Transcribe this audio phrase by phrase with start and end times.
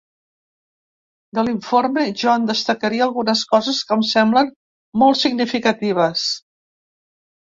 [1.37, 4.49] De l’informe, jo en destacaria algunes coses que em semblen
[5.03, 6.25] molt significatives.